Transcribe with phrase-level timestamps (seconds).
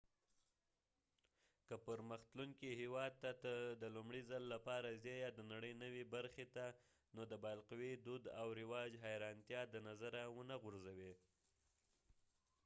[1.67, 3.31] که پرمخ تلونکي هیواد ته
[3.81, 6.65] د لومړي ځل لپاره ځې یا د نړئ نوې برخې ته
[7.15, 11.13] نو د بالقوې دود او رواج حیرانتیا د نظره ونه غورځوې